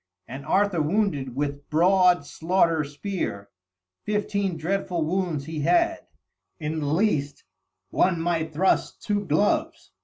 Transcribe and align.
And 0.27 0.47
Arthur 0.47 0.81
wounded 0.81 1.35
with 1.35 1.69
broad 1.69 2.25
slaughter 2.25 2.83
spear; 2.83 3.49
fifteen 4.03 4.57
dreadful 4.57 5.05
wounds 5.05 5.45
he 5.45 5.59
had; 5.59 6.07
in 6.59 6.79
the 6.79 6.87
least 6.87 7.43
one 7.91 8.19
might 8.19 8.51
thrust 8.51 9.03
two 9.03 9.23
gloves! 9.23 9.91